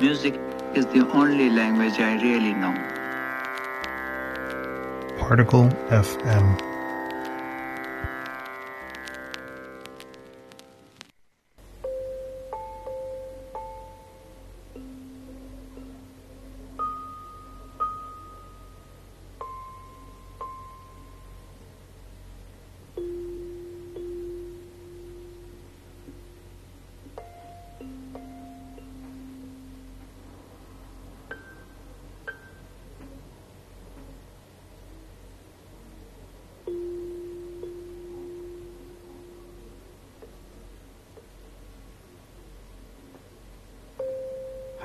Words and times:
Music 0.00 0.38
is 0.74 0.86
the 0.86 1.04
only 1.12 1.50
language 1.50 1.98
I 1.98 2.14
really 2.22 2.54
know. 2.54 2.72
Particle 5.18 5.68
FM. 5.90 6.67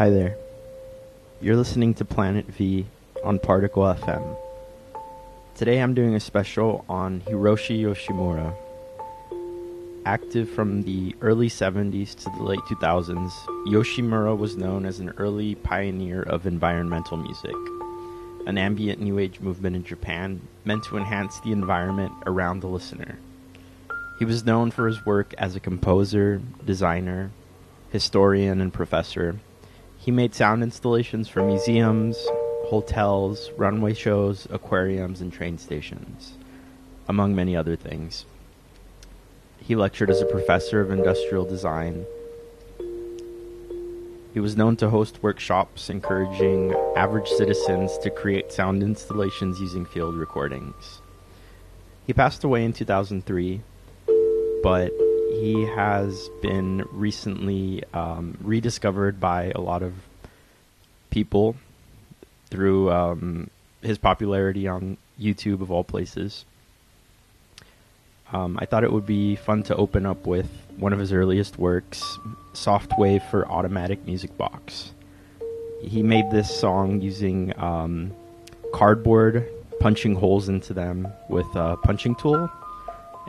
Hi 0.03 0.09
there. 0.09 0.35
You're 1.39 1.55
listening 1.55 1.93
to 1.93 2.03
Planet 2.03 2.45
V 2.47 2.85
on 3.23 3.39
Particle 3.39 3.83
FM. 3.83 4.35
Today 5.55 5.81
I'm 5.81 5.93
doing 5.93 6.13
a 6.13 6.19
special 6.19 6.83
on 6.89 7.21
Hiroshi 7.21 7.81
Yoshimura. 7.81 8.53
Active 10.05 10.49
from 10.49 10.83
the 10.83 11.15
early 11.21 11.47
70s 11.47 12.17
to 12.17 12.29
the 12.31 12.43
late 12.43 12.59
2000s, 12.67 13.31
Yoshimura 13.65 14.37
was 14.37 14.57
known 14.57 14.85
as 14.85 14.99
an 14.99 15.13
early 15.15 15.55
pioneer 15.55 16.21
of 16.23 16.45
environmental 16.45 17.15
music, 17.15 17.55
an 18.45 18.57
ambient 18.57 18.99
new 18.99 19.19
age 19.19 19.39
movement 19.39 19.77
in 19.77 19.85
Japan 19.85 20.41
meant 20.65 20.83
to 20.83 20.97
enhance 20.97 21.39
the 21.39 21.53
environment 21.53 22.11
around 22.25 22.59
the 22.59 22.67
listener. 22.67 23.19
He 24.19 24.25
was 24.25 24.43
known 24.43 24.69
for 24.69 24.85
his 24.85 25.05
work 25.05 25.33
as 25.37 25.55
a 25.55 25.61
composer, 25.61 26.41
designer, 26.65 27.31
historian, 27.89 28.59
and 28.59 28.73
professor 28.73 29.39
he 30.03 30.11
made 30.11 30.35
sound 30.35 30.61
installations 30.61 31.29
for 31.29 31.41
museums, 31.41 32.17
hotels, 32.65 33.51
runway 33.55 33.93
shows, 33.93 34.45
aquariums, 34.49 35.21
and 35.21 35.31
train 35.31 35.57
stations, 35.57 36.33
among 37.07 37.33
many 37.33 37.55
other 37.55 37.77
things. 37.77 38.25
He 39.61 39.77
lectured 39.77 40.09
as 40.09 40.19
a 40.19 40.25
professor 40.25 40.81
of 40.81 40.91
industrial 40.91 41.45
design. 41.45 42.05
He 44.33 44.41
was 44.41 44.57
known 44.57 44.75
to 44.77 44.89
host 44.89 45.23
workshops 45.23 45.89
encouraging 45.89 46.73
average 46.97 47.29
citizens 47.29 47.97
to 47.99 48.09
create 48.09 48.51
sound 48.51 48.83
installations 48.83 49.61
using 49.61 49.85
field 49.85 50.15
recordings. 50.15 50.99
He 52.05 52.11
passed 52.11 52.43
away 52.43 52.65
in 52.65 52.73
2003, 52.73 53.61
but 54.61 54.91
he 55.33 55.65
has 55.65 56.29
been 56.41 56.85
recently 56.91 57.83
um, 57.93 58.37
rediscovered 58.41 59.19
by 59.19 59.51
a 59.55 59.61
lot 59.61 59.81
of 59.81 59.93
people 61.09 61.55
through 62.49 62.91
um, 62.91 63.49
his 63.81 63.97
popularity 63.97 64.67
on 64.67 64.97
YouTube, 65.19 65.61
of 65.61 65.71
all 65.71 65.83
places. 65.83 66.45
Um, 68.31 68.57
I 68.61 68.65
thought 68.65 68.83
it 68.83 68.91
would 68.91 69.05
be 69.05 69.35
fun 69.35 69.63
to 69.63 69.75
open 69.75 70.05
up 70.05 70.25
with 70.25 70.49
one 70.77 70.93
of 70.93 70.99
his 70.99 71.11
earliest 71.11 71.57
works, 71.57 72.01
Softwave 72.53 73.29
for 73.29 73.47
Automatic 73.47 74.05
Music 74.05 74.35
Box. 74.37 74.91
He 75.81 76.01
made 76.01 76.31
this 76.31 76.49
song 76.49 77.01
using 77.01 77.57
um, 77.59 78.13
cardboard, 78.73 79.47
punching 79.79 80.15
holes 80.15 80.47
into 80.47 80.73
them 80.73 81.07
with 81.27 81.47
a 81.55 81.75
punching 81.83 82.15
tool 82.15 82.49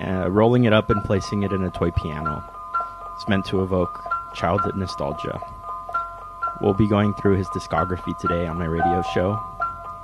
uh, 0.02 0.30
rolling 0.30 0.64
it 0.64 0.72
up 0.72 0.90
and 0.90 1.02
placing 1.04 1.42
it 1.42 1.52
in 1.52 1.62
a 1.64 1.70
toy 1.70 1.90
piano. 1.90 2.42
It's 3.14 3.28
meant 3.28 3.44
to 3.46 3.62
evoke 3.62 4.00
childhood 4.34 4.76
nostalgia. 4.76 5.40
We'll 6.60 6.74
be 6.74 6.88
going 6.88 7.14
through 7.14 7.36
his 7.36 7.48
discography 7.48 8.16
today 8.18 8.46
on 8.46 8.58
my 8.58 8.66
radio 8.66 9.02
show. 9.14 9.38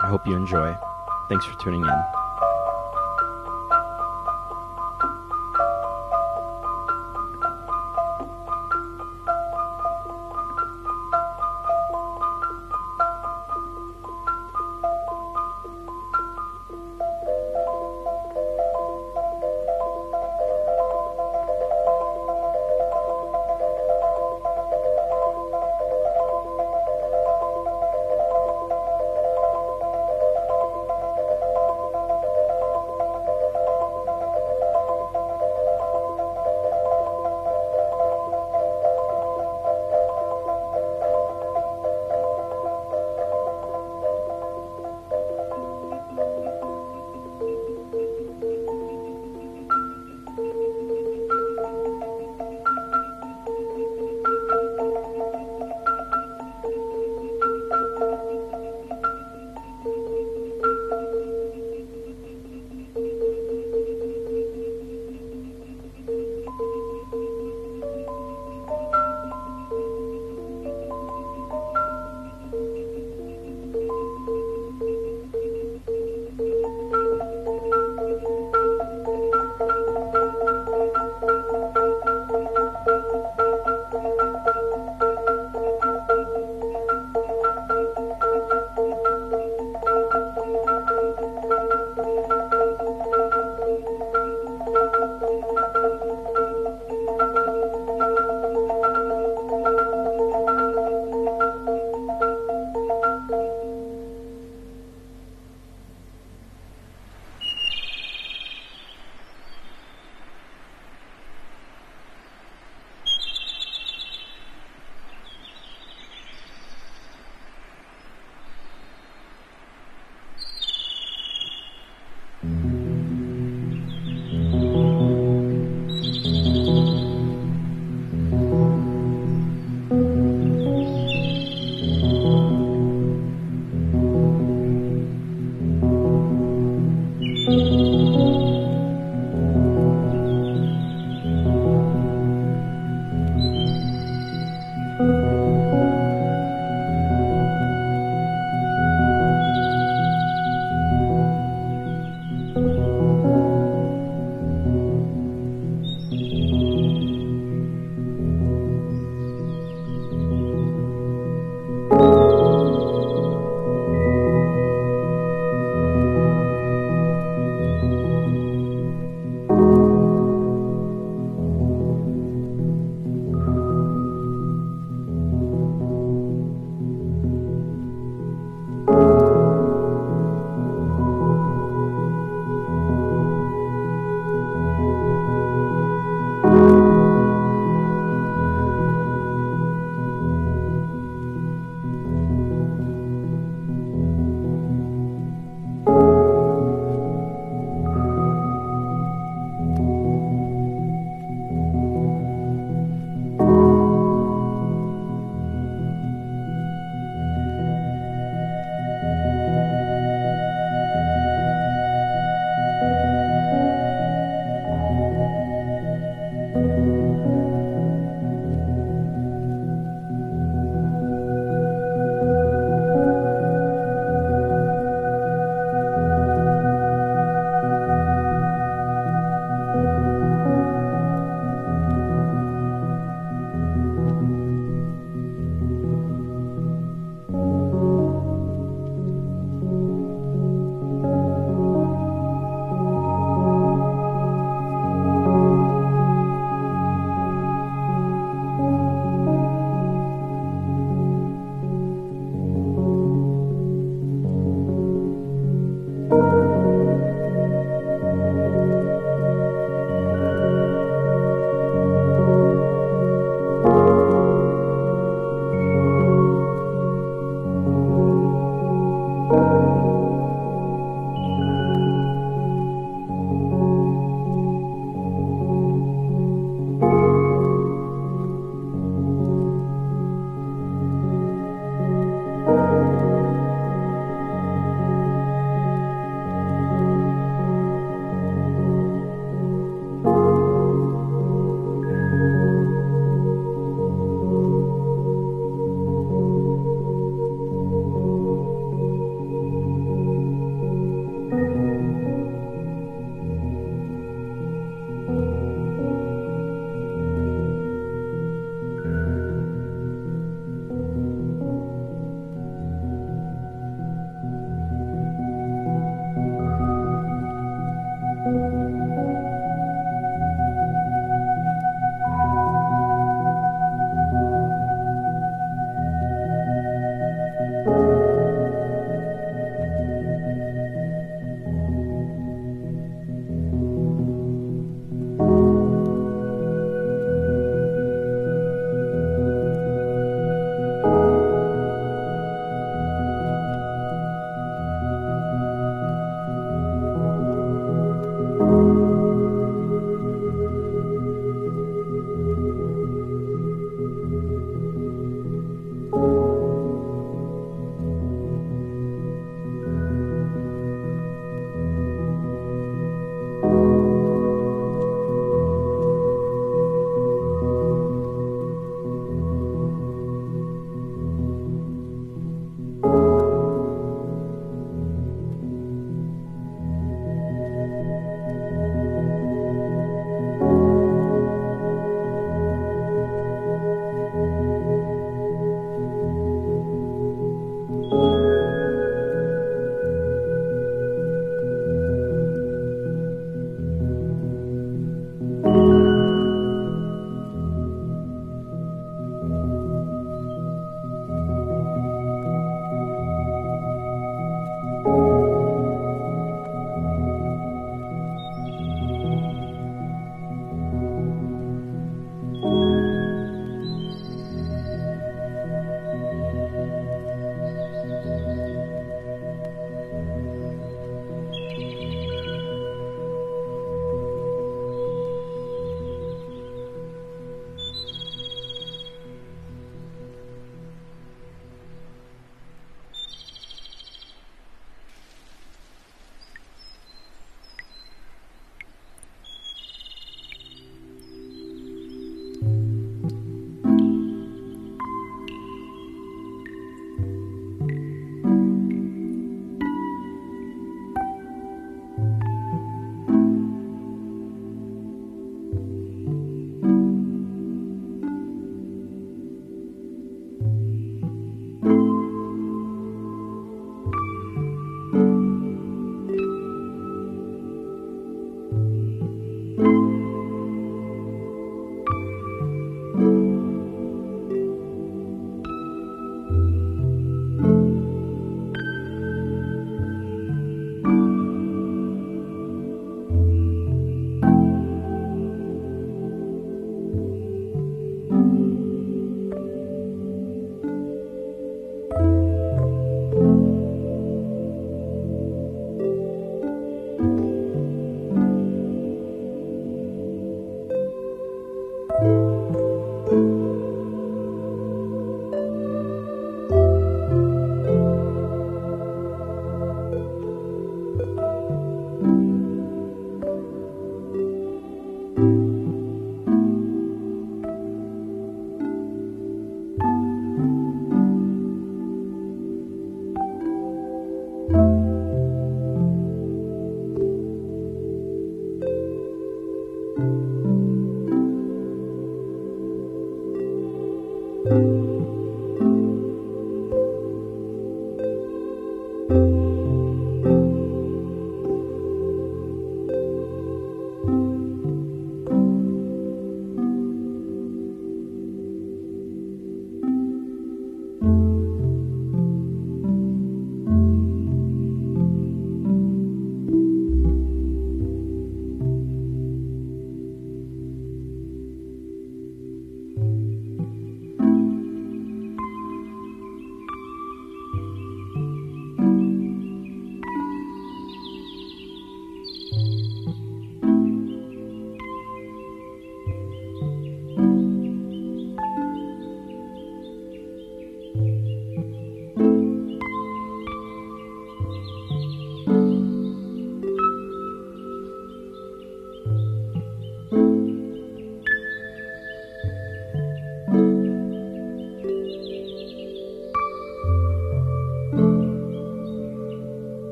I 0.00 0.08
hope 0.08 0.26
you 0.26 0.36
enjoy. 0.36 0.74
Thanks 1.28 1.44
for 1.46 1.54
tuning 1.62 1.82
in. 1.82 2.23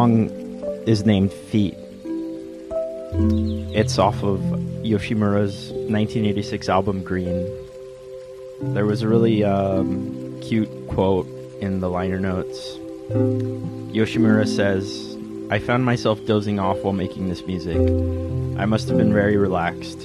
Song 0.00 0.30
is 0.86 1.04
named 1.04 1.30
Feet. 1.30 1.74
It's 3.76 3.98
off 3.98 4.22
of 4.22 4.40
Yoshimura's 4.82 5.72
1986 5.92 6.70
album 6.70 7.02
Green. 7.02 7.46
There 8.72 8.86
was 8.86 9.02
a 9.02 9.08
really 9.08 9.44
um, 9.44 10.40
cute 10.40 10.70
quote 10.88 11.26
in 11.60 11.80
the 11.80 11.90
liner 11.90 12.18
notes. 12.18 12.78
Yoshimura 13.92 14.48
says, 14.48 15.18
I 15.50 15.58
found 15.58 15.84
myself 15.84 16.24
dozing 16.24 16.58
off 16.58 16.78
while 16.78 16.94
making 16.94 17.28
this 17.28 17.42
music. 17.42 17.76
I 18.58 18.64
must 18.64 18.88
have 18.88 18.96
been 18.96 19.12
very 19.12 19.36
relaxed. 19.36 20.00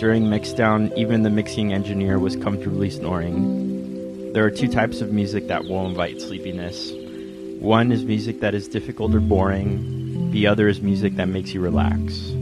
During 0.00 0.24
mixdown, 0.24 0.92
even 0.96 1.22
the 1.22 1.30
mixing 1.30 1.72
engineer 1.72 2.18
was 2.18 2.34
comfortably 2.34 2.90
snoring. 2.90 4.32
There 4.32 4.44
are 4.44 4.50
two 4.50 4.66
types 4.66 5.00
of 5.00 5.12
music 5.12 5.46
that 5.46 5.62
will 5.66 5.86
invite 5.86 6.20
sleepiness. 6.20 6.90
One 7.60 7.90
is 7.90 8.04
music 8.04 8.38
that 8.40 8.54
is 8.54 8.68
difficult 8.68 9.14
or 9.14 9.20
boring, 9.20 10.30
the 10.30 10.46
other 10.46 10.68
is 10.68 10.80
music 10.80 11.16
that 11.16 11.26
makes 11.26 11.52
you 11.52 11.60
relax. 11.60 12.37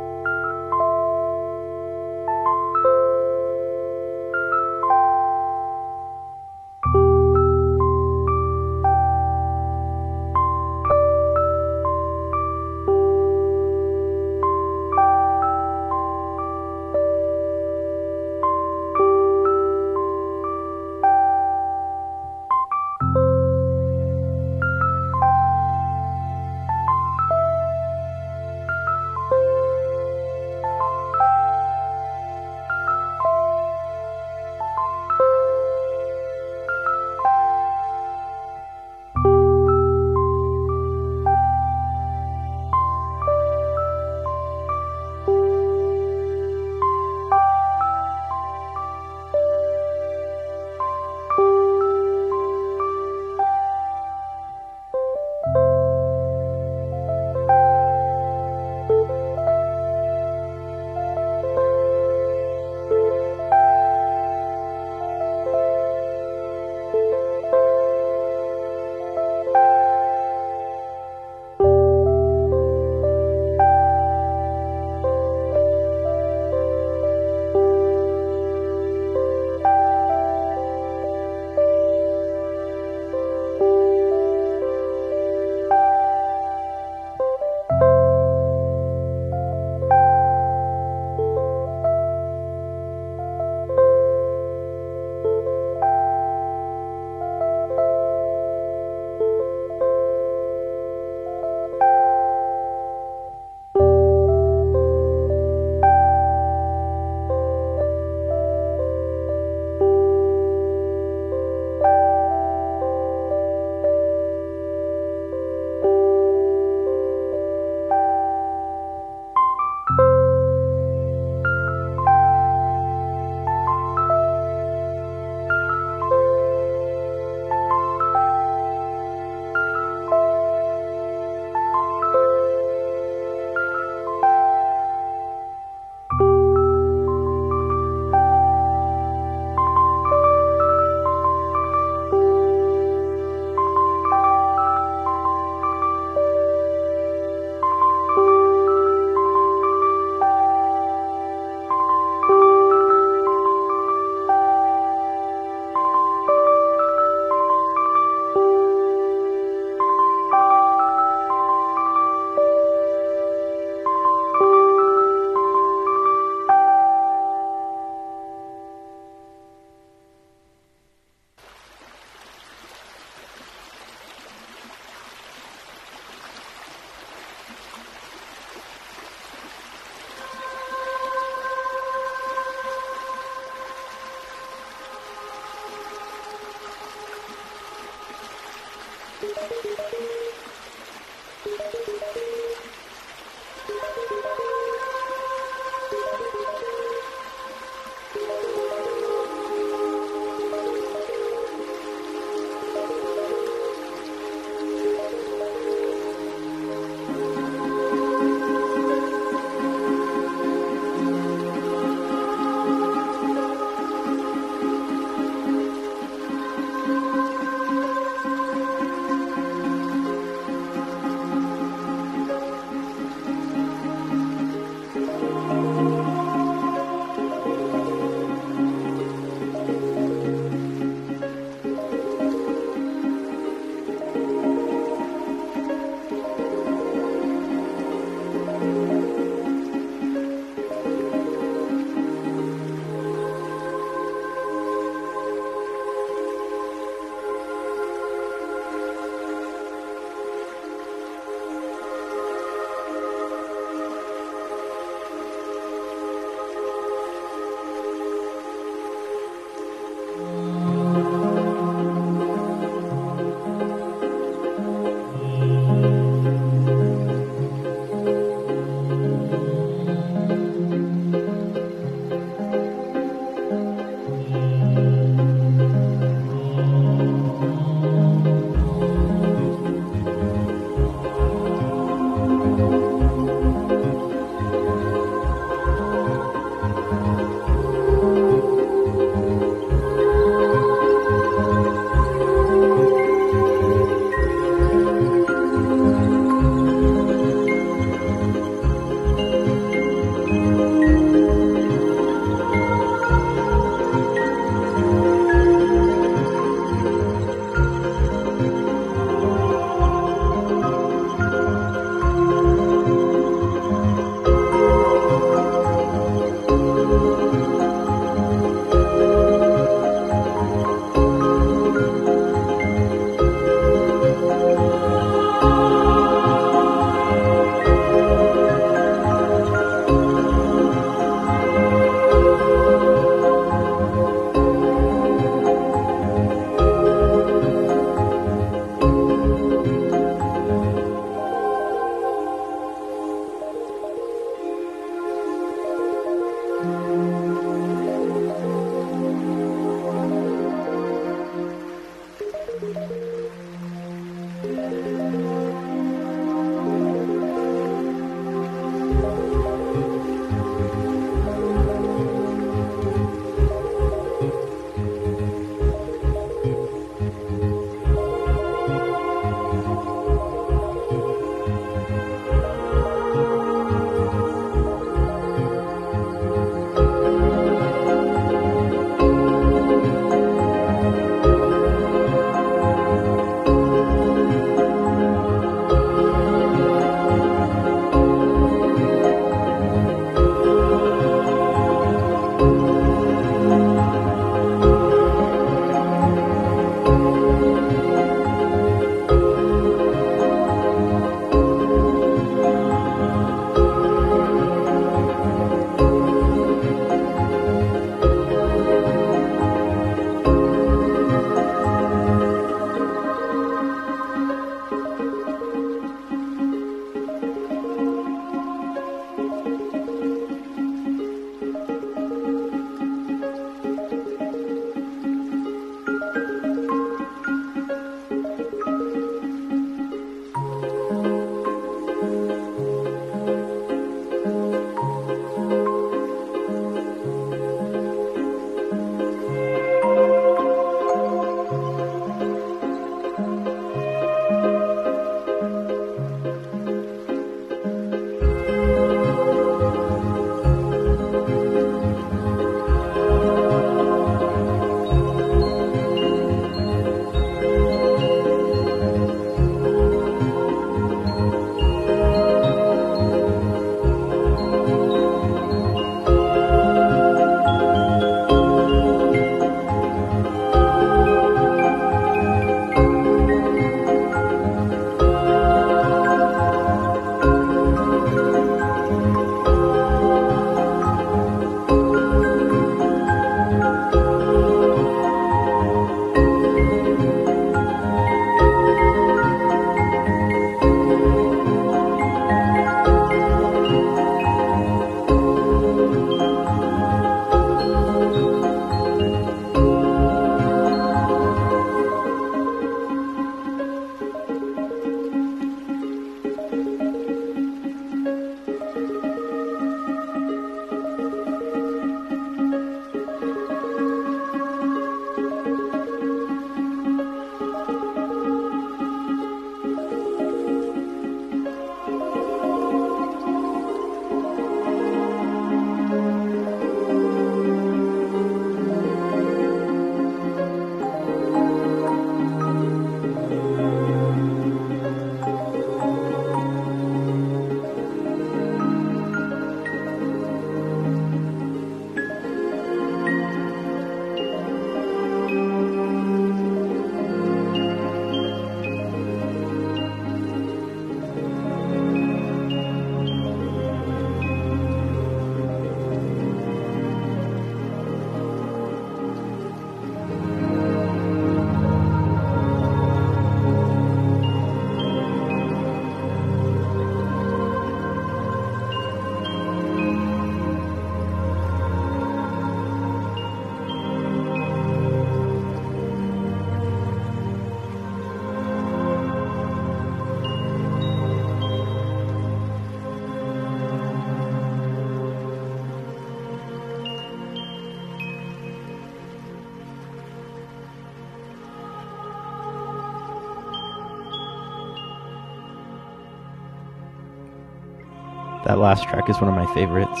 That 598.50 598.58
last 598.58 598.82
track 598.82 599.08
is 599.08 599.20
one 599.20 599.28
of 599.28 599.36
my 599.36 599.46
favorites. 599.54 600.00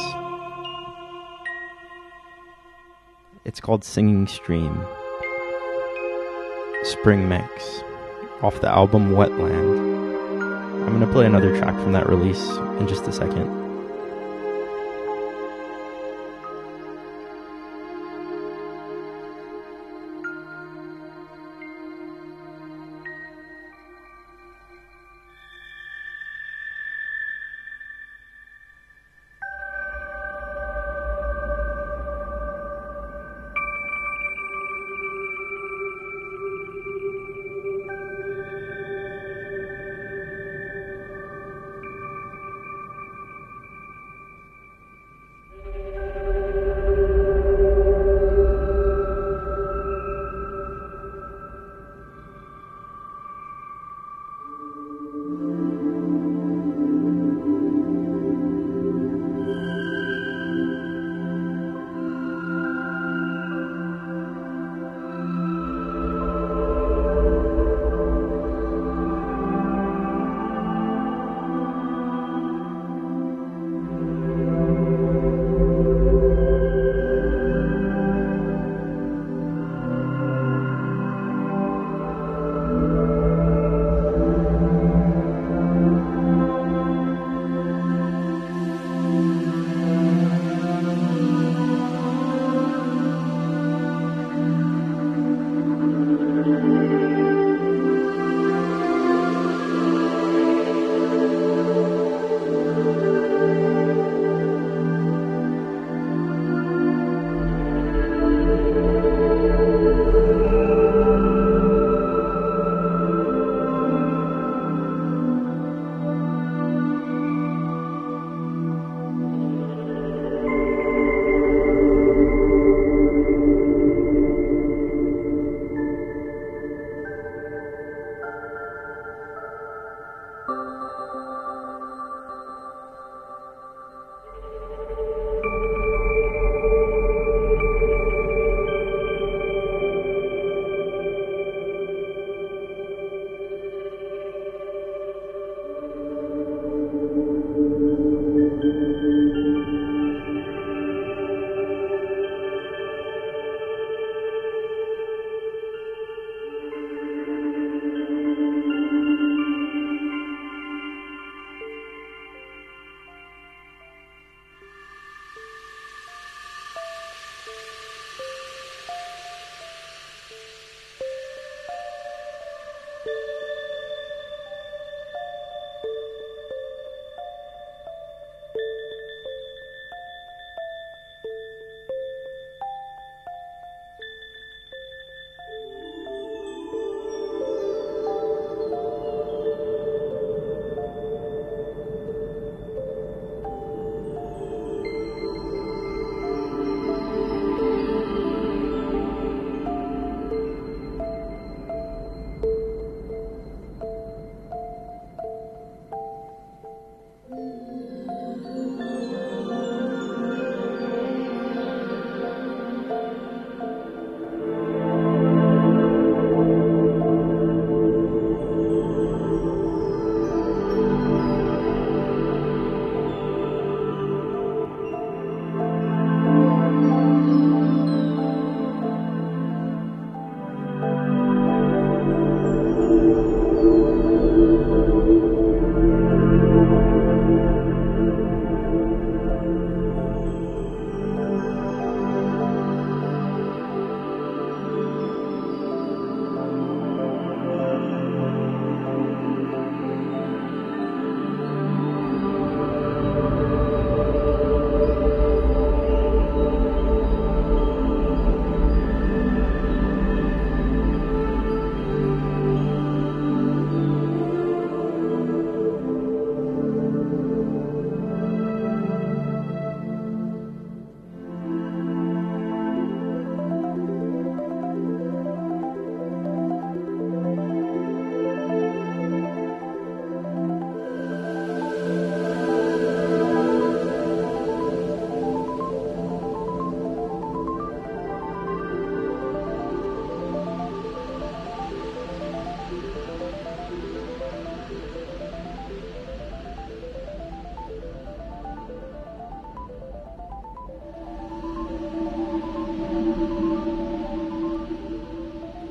It's 3.44 3.60
called 3.60 3.84
Singing 3.84 4.26
Stream. 4.26 4.76
Spring 6.82 7.28
Mix 7.28 7.84
off 8.42 8.60
the 8.60 8.66
album 8.66 9.12
Wetland. 9.12 9.78
I'm 10.84 10.88
going 10.88 10.98
to 10.98 11.06
play 11.12 11.26
another 11.26 11.56
track 11.58 11.74
from 11.74 11.92
that 11.92 12.08
release 12.08 12.44
in 12.80 12.88
just 12.88 13.06
a 13.06 13.12
second. 13.12 13.59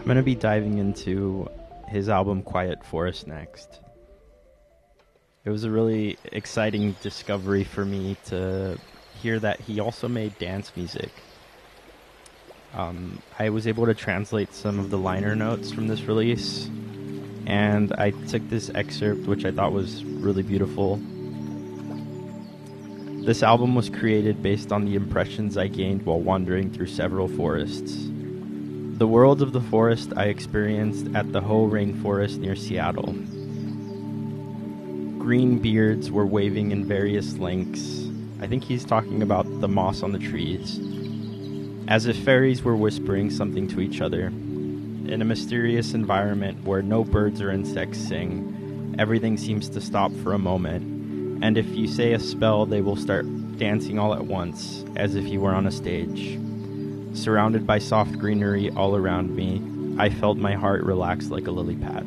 Going 0.10 0.18
to 0.18 0.24
be 0.24 0.34
diving 0.34 0.80
into 0.80 1.48
his 1.88 2.10
album 2.10 2.42
Quiet 2.42 2.84
Forest 2.84 3.28
next. 3.28 3.80
It 5.46 5.52
was 5.52 5.66
a 5.66 5.70
really 5.70 6.18
exciting 6.32 6.96
discovery 7.04 7.64
for 7.64 7.86
me 7.86 8.18
to 8.26 8.80
hear 9.22 9.38
that 9.38 9.60
he 9.60 9.80
also 9.80 10.08
made 10.08 10.36
dance 10.40 10.72
music. 10.76 11.12
Um, 12.74 13.22
I 13.38 13.52
was 13.52 13.68
able 13.68 13.86
to 13.86 13.94
translate 13.94 14.52
some 14.52 14.80
of 14.80 14.90
the 14.90 14.98
liner 14.98 15.36
notes 15.36 15.72
from 15.72 15.86
this 15.86 16.02
release, 16.02 16.66
and 17.46 17.94
I 17.94 18.10
took 18.10 18.50
this 18.50 18.72
excerpt, 18.74 19.28
which 19.28 19.46
I 19.46 19.52
thought 19.52 19.74
was 19.74 20.04
really 20.04 20.42
beautiful. 20.42 21.00
This 23.28 23.44
album 23.44 23.76
was 23.76 23.92
created 23.92 24.42
based 24.42 24.72
on 24.72 24.86
the 24.86 24.96
impressions 24.96 25.56
I 25.56 25.68
gained 25.68 26.02
while 26.08 26.20
wandering 26.20 26.72
through 26.72 26.88
several 26.88 27.28
forests. 27.28 28.10
The 29.00 29.08
world 29.08 29.42
of 29.42 29.54
the 29.54 29.62
forest 29.62 30.12
I 30.18 30.26
experienced 30.26 31.08
at 31.16 31.32
the 31.32 31.40
Hoh 31.40 31.70
Rainforest 31.70 32.40
near 32.40 32.54
Seattle. 32.54 33.14
Green 35.18 35.58
beards 35.60 36.12
were 36.12 36.26
waving 36.26 36.72
in 36.72 36.84
various 36.84 37.38
lengths. 37.38 38.10
I 38.42 38.48
think 38.48 38.66
he's 38.66 38.84
talking 38.84 39.22
about 39.22 39.46
the 39.62 39.70
moss 39.70 40.04
on 40.04 40.12
the 40.12 40.20
trees 40.20 40.82
as 41.88 42.08
if 42.08 42.18
fairies 42.26 42.62
were 42.62 42.76
whispering 42.76 43.32
something 43.32 43.70
to 43.70 43.80
each 43.80 44.02
other. 44.02 44.28
In 44.28 45.22
a 45.22 45.26
mysterious 45.26 45.94
environment 45.94 46.66
where 46.66 46.82
no 46.82 47.06
birds 47.06 47.42
or 47.42 47.52
insects 47.52 48.00
sing, 48.00 48.96
everything 49.00 49.38
seems 49.38 49.70
to 49.70 49.80
stop 49.80 50.12
for 50.24 50.34
a 50.34 50.38
moment, 50.38 51.42
and 51.42 51.58
if 51.58 51.68
you 51.70 51.88
say 51.88 52.12
a 52.12 52.20
spell, 52.20 52.66
they 52.66 52.82
will 52.82 52.98
start 52.98 53.26
dancing 53.58 53.98
all 53.98 54.14
at 54.14 54.26
once, 54.26 54.84
as 54.98 55.16
if 55.16 55.24
you 55.30 55.40
were 55.40 55.56
on 55.56 55.68
a 55.68 55.72
stage. 55.72 56.38
Surrounded 57.14 57.66
by 57.66 57.80
soft 57.80 58.18
greenery 58.20 58.70
all 58.72 58.96
around 58.96 59.36
me, 59.36 59.62
I 59.98 60.10
felt 60.10 60.38
my 60.38 60.54
heart 60.54 60.84
relax 60.84 61.30
like 61.30 61.48
a 61.48 61.52
lily 61.52 61.76
pad. 61.76 62.06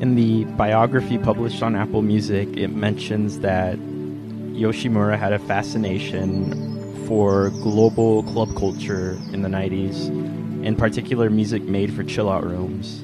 In 0.00 0.14
the 0.14 0.44
biography 0.56 1.18
published 1.18 1.62
on 1.62 1.76
Apple 1.76 2.00
Music, 2.00 2.48
it 2.56 2.68
mentions 2.68 3.40
that 3.40 3.78
Yoshimura 3.78 5.18
had 5.18 5.34
a 5.34 5.38
fascination 5.38 7.06
for 7.06 7.50
global 7.50 8.22
club 8.22 8.48
culture 8.56 9.18
in 9.34 9.42
the 9.42 9.48
90s, 9.50 10.06
in 10.64 10.74
particular 10.74 11.28
music 11.28 11.64
made 11.64 11.92
for 11.92 12.02
chill 12.02 12.30
out 12.30 12.44
rooms. 12.44 13.02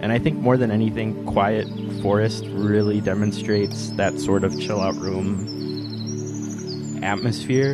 And 0.00 0.12
I 0.12 0.20
think 0.20 0.38
more 0.38 0.56
than 0.56 0.70
anything, 0.70 1.26
Quiet 1.26 1.66
Forest 2.02 2.44
really 2.50 3.00
demonstrates 3.00 3.90
that 3.90 4.20
sort 4.20 4.44
of 4.44 4.60
chill 4.60 4.80
out 4.80 4.94
room 4.94 7.00
atmosphere. 7.02 7.72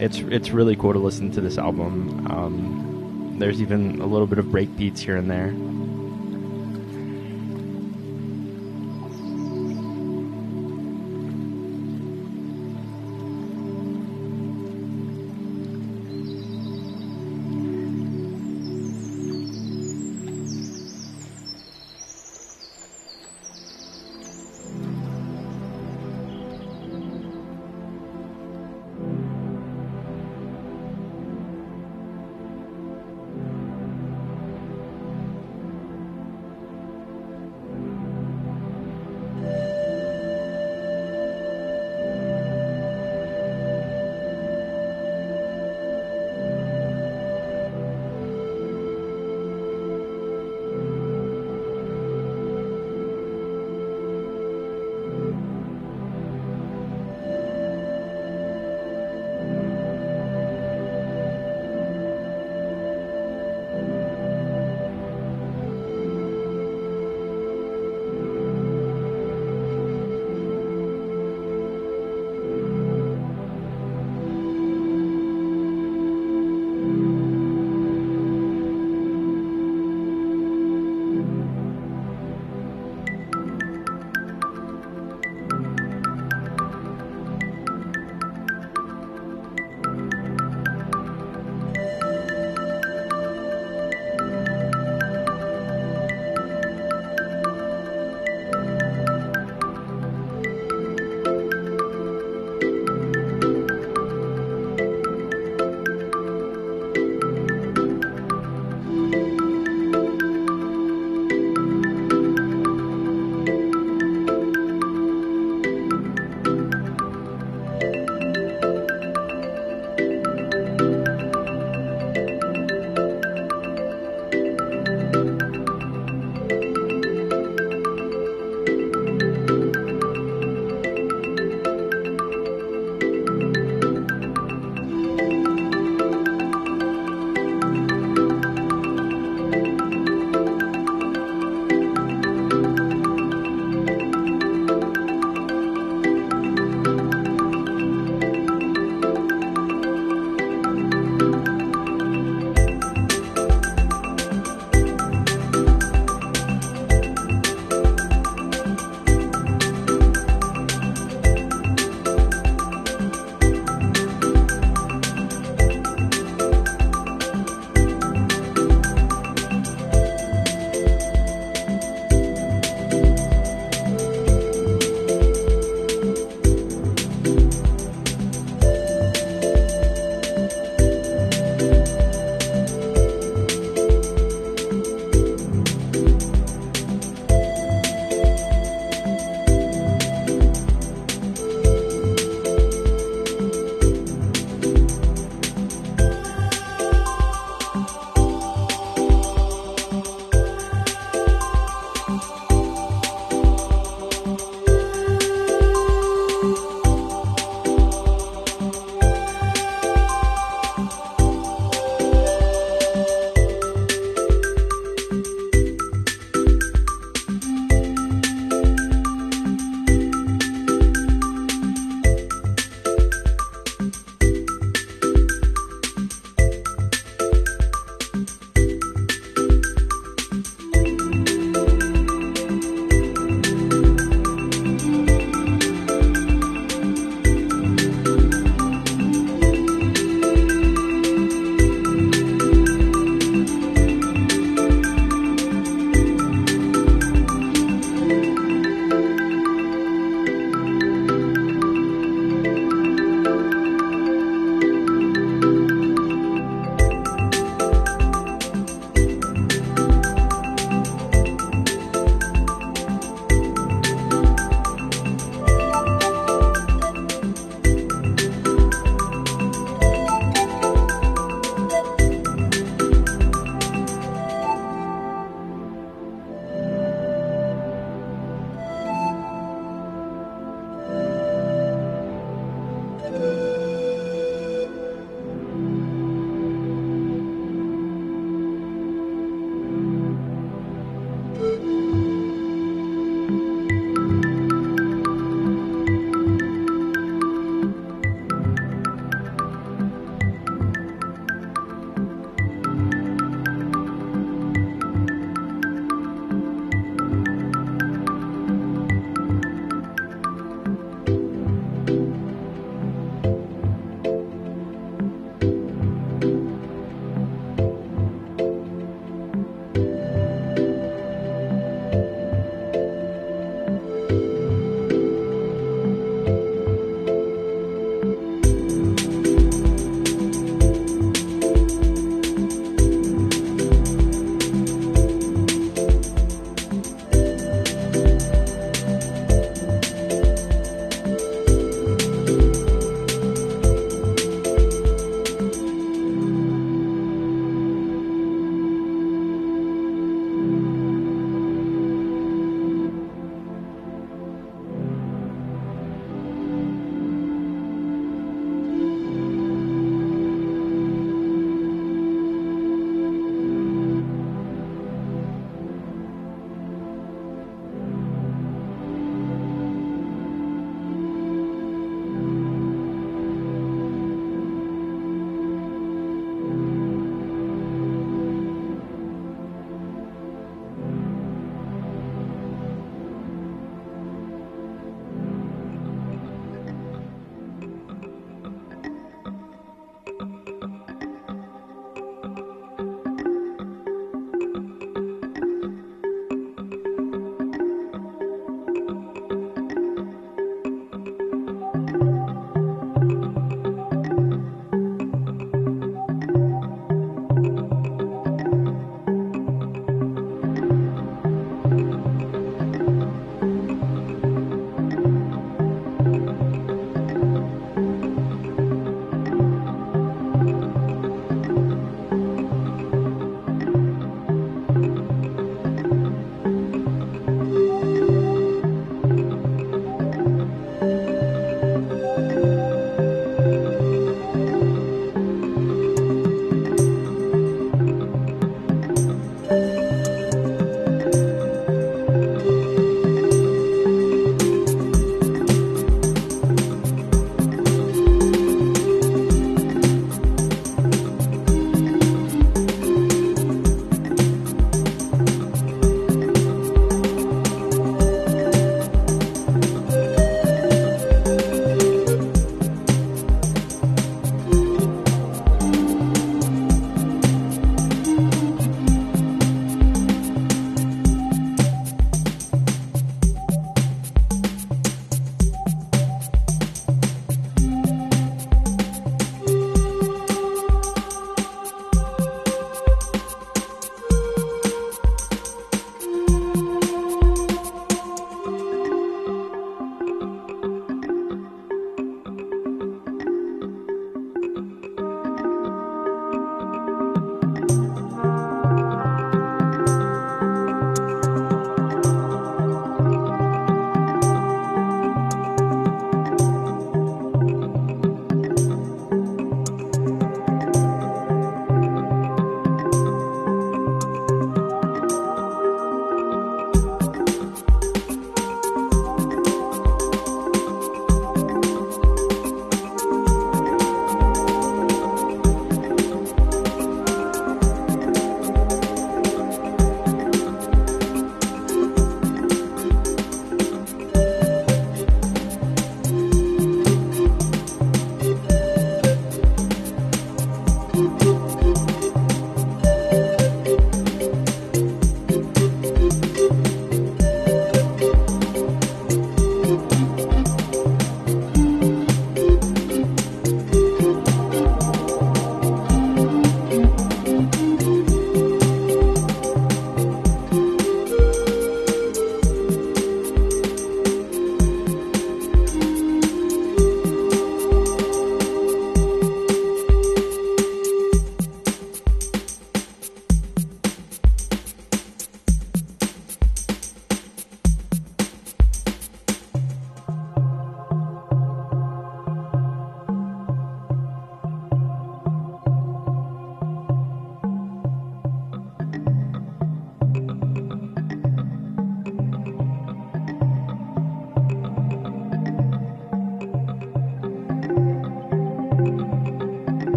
It's 0.00 0.18
it's 0.18 0.50
really 0.50 0.74
cool 0.74 0.92
to 0.92 0.98
listen 0.98 1.30
to 1.30 1.40
this 1.40 1.58
album. 1.58 2.26
Um, 2.28 2.83
there's 3.38 3.60
even 3.60 4.00
a 4.00 4.06
little 4.06 4.26
bit 4.26 4.38
of 4.38 4.50
break 4.50 4.74
beats 4.76 5.00
here 5.00 5.16
and 5.16 5.30
there. 5.30 5.52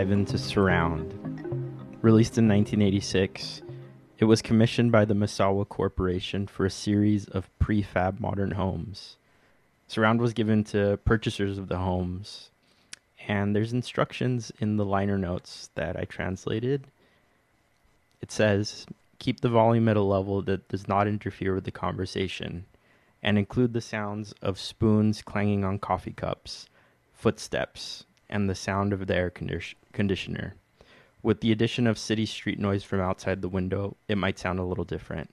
Dive 0.00 0.12
into 0.12 0.38
Surround. 0.38 1.12
Released 2.00 2.38
in 2.38 2.48
1986, 2.48 3.60
it 4.18 4.24
was 4.24 4.40
commissioned 4.40 4.90
by 4.90 5.04
the 5.04 5.12
Misawa 5.12 5.68
Corporation 5.68 6.46
for 6.46 6.64
a 6.64 6.70
series 6.70 7.28
of 7.28 7.50
prefab 7.58 8.18
modern 8.18 8.52
homes. 8.52 9.18
Surround 9.88 10.22
was 10.22 10.32
given 10.32 10.64
to 10.64 10.98
purchasers 11.04 11.58
of 11.58 11.68
the 11.68 11.76
homes, 11.76 12.48
and 13.28 13.54
there's 13.54 13.74
instructions 13.74 14.50
in 14.58 14.78
the 14.78 14.86
liner 14.86 15.18
notes 15.18 15.68
that 15.74 15.98
I 15.98 16.04
translated. 16.04 16.86
It 18.22 18.32
says, 18.32 18.86
keep 19.18 19.40
the 19.40 19.50
volume 19.50 19.86
at 19.86 19.98
a 19.98 20.00
level 20.00 20.40
that 20.40 20.66
does 20.68 20.88
not 20.88 21.08
interfere 21.08 21.54
with 21.54 21.64
the 21.64 21.70
conversation, 21.70 22.64
and 23.22 23.36
include 23.36 23.74
the 23.74 23.82
sounds 23.82 24.32
of 24.40 24.58
spoons 24.58 25.20
clanging 25.20 25.62
on 25.62 25.78
coffee 25.78 26.14
cups, 26.14 26.70
footsteps, 27.12 28.06
and 28.30 28.48
the 28.48 28.54
sound 28.54 28.94
of 28.94 29.06
the 29.06 29.14
air 29.14 29.30
condi- 29.30 29.74
conditioner. 29.92 30.54
With 31.22 31.40
the 31.40 31.52
addition 31.52 31.86
of 31.86 31.98
city 31.98 32.26
street 32.26 32.58
noise 32.58 32.82
from 32.82 33.00
outside 33.00 33.42
the 33.42 33.48
window, 33.48 33.96
it 34.08 34.16
might 34.16 34.38
sound 34.38 34.58
a 34.58 34.64
little 34.64 34.84
different. 34.84 35.30